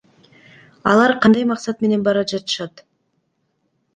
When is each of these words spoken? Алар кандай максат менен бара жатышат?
Алар 0.93 1.13
кандай 1.25 1.45
максат 1.51 1.85
менен 1.85 2.07
бара 2.09 2.23
жатышат? 2.33 2.83